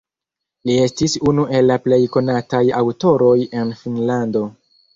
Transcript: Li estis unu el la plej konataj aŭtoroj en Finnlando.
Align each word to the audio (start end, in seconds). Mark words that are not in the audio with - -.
Li 0.69 0.77
estis 0.85 1.13
unu 1.31 1.45
el 1.59 1.69
la 1.73 1.77
plej 1.85 2.01
konataj 2.17 2.63
aŭtoroj 2.81 3.37
en 3.61 3.77
Finnlando. 3.85 4.47